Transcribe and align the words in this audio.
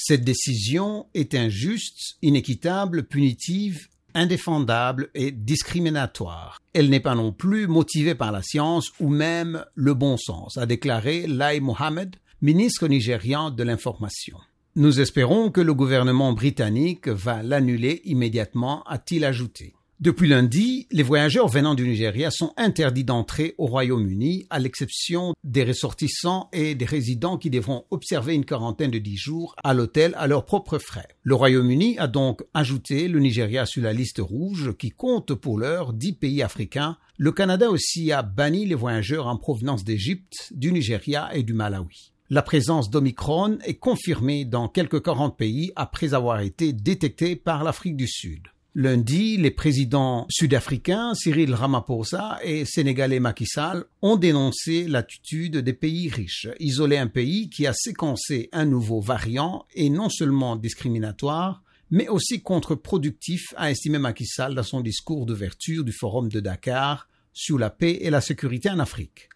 Cette 0.00 0.22
décision 0.22 1.06
est 1.12 1.34
injuste, 1.34 2.18
inéquitable, 2.22 3.08
punitive, 3.08 3.88
indéfendable 4.14 5.10
et 5.14 5.32
discriminatoire. 5.32 6.60
Elle 6.72 6.88
n'est 6.88 7.00
pas 7.00 7.16
non 7.16 7.32
plus 7.32 7.66
motivée 7.66 8.14
par 8.14 8.30
la 8.30 8.40
science 8.40 8.92
ou 9.00 9.08
même 9.08 9.64
le 9.74 9.94
bon 9.94 10.16
sens, 10.16 10.56
a 10.56 10.66
déclaré 10.66 11.26
Lai 11.26 11.58
Mohammed, 11.58 12.14
ministre 12.40 12.86
nigérian 12.86 13.50
de 13.50 13.64
l'information. 13.64 14.38
Nous 14.76 15.00
espérons 15.00 15.50
que 15.50 15.60
le 15.60 15.74
gouvernement 15.74 16.32
britannique 16.32 17.08
va 17.08 17.42
l'annuler 17.42 18.00
immédiatement, 18.04 18.84
a-t-il 18.84 19.24
ajouté. 19.24 19.74
Depuis 20.00 20.28
lundi, 20.28 20.86
les 20.92 21.02
voyageurs 21.02 21.48
venant 21.48 21.74
du 21.74 21.82
Nigeria 21.84 22.30
sont 22.30 22.52
interdits 22.56 23.02
d'entrer 23.02 23.56
au 23.58 23.66
Royaume-Uni, 23.66 24.46
à 24.48 24.60
l'exception 24.60 25.34
des 25.42 25.64
ressortissants 25.64 26.48
et 26.52 26.76
des 26.76 26.84
résidents 26.84 27.36
qui 27.36 27.50
devront 27.50 27.84
observer 27.90 28.36
une 28.36 28.44
quarantaine 28.44 28.92
de 28.92 28.98
dix 28.98 29.16
jours 29.16 29.56
à 29.64 29.74
l'hôtel 29.74 30.14
à 30.16 30.28
leurs 30.28 30.44
propres 30.44 30.78
frais. 30.78 31.08
Le 31.24 31.34
Royaume-Uni 31.34 31.98
a 31.98 32.06
donc 32.06 32.44
ajouté 32.54 33.08
le 33.08 33.18
Nigeria 33.18 33.66
sur 33.66 33.82
la 33.82 33.92
liste 33.92 34.20
rouge 34.20 34.72
qui 34.78 34.90
compte 34.90 35.34
pour 35.34 35.58
l'heure 35.58 35.92
dix 35.92 36.12
pays 36.12 36.44
africains. 36.44 36.96
Le 37.16 37.32
Canada 37.32 37.68
aussi 37.68 38.12
a 38.12 38.22
banni 38.22 38.66
les 38.66 38.76
voyageurs 38.76 39.26
en 39.26 39.36
provenance 39.36 39.82
d'Égypte, 39.82 40.52
du 40.54 40.70
Nigeria 40.70 41.34
et 41.34 41.42
du 41.42 41.54
Malawi. 41.54 42.12
La 42.30 42.42
présence 42.42 42.88
d'Omicron 42.88 43.58
est 43.64 43.80
confirmée 43.80 44.44
dans 44.44 44.68
quelques 44.68 45.02
40 45.02 45.36
pays 45.36 45.72
après 45.74 46.14
avoir 46.14 46.38
été 46.38 46.72
détectée 46.72 47.34
par 47.34 47.64
l'Afrique 47.64 47.96
du 47.96 48.06
Sud. 48.06 48.42
Lundi, 48.80 49.36
les 49.38 49.50
présidents 49.50 50.24
sud-africains 50.30 51.12
Cyril 51.12 51.52
Ramaphosa 51.52 52.38
et 52.44 52.64
sénégalais 52.64 53.18
Macky 53.18 53.44
Sall 53.44 53.84
ont 54.02 54.14
dénoncé 54.16 54.86
l'attitude 54.86 55.56
des 55.56 55.72
pays 55.72 56.08
riches. 56.08 56.46
Isoler 56.60 56.96
un 56.96 57.08
pays 57.08 57.50
qui 57.50 57.66
a 57.66 57.72
séquencé 57.72 58.48
un 58.52 58.66
nouveau 58.66 59.00
variant 59.00 59.66
est 59.74 59.88
non 59.88 60.08
seulement 60.08 60.54
discriminatoire, 60.54 61.64
mais 61.90 62.06
aussi 62.06 62.40
contre-productif, 62.40 63.52
a 63.56 63.72
estimé 63.72 63.98
Macky 63.98 64.26
Sall 64.26 64.54
dans 64.54 64.62
son 64.62 64.80
discours 64.80 65.26
d'ouverture 65.26 65.82
du 65.82 65.90
forum 65.90 66.28
de 66.28 66.38
Dakar 66.38 67.08
sur 67.32 67.58
la 67.58 67.70
paix 67.70 67.98
et 68.02 68.10
la 68.10 68.20
sécurité 68.20 68.70
en 68.70 68.78
Afrique. 68.78 69.28